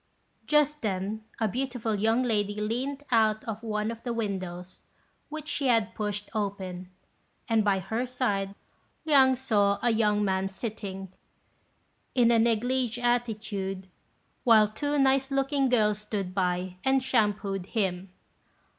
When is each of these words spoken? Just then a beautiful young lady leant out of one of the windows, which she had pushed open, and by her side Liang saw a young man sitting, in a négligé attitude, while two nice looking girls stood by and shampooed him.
Just 0.47 0.81
then 0.81 1.23
a 1.39 1.47
beautiful 1.47 1.93
young 1.93 2.23
lady 2.23 2.55
leant 2.59 3.03
out 3.11 3.43
of 3.43 3.61
one 3.61 3.91
of 3.91 4.01
the 4.01 4.13
windows, 4.15 4.79
which 5.29 5.47
she 5.47 5.67
had 5.67 5.93
pushed 5.93 6.27
open, 6.33 6.89
and 7.47 7.63
by 7.63 7.77
her 7.77 8.07
side 8.07 8.55
Liang 9.05 9.35
saw 9.35 9.77
a 9.83 9.91
young 9.91 10.25
man 10.25 10.47
sitting, 10.49 11.13
in 12.15 12.31
a 12.31 12.39
négligé 12.39 12.97
attitude, 12.97 13.87
while 14.43 14.67
two 14.67 14.97
nice 14.97 15.29
looking 15.29 15.69
girls 15.69 15.99
stood 15.99 16.33
by 16.33 16.77
and 16.83 17.03
shampooed 17.03 17.67
him. 17.67 18.11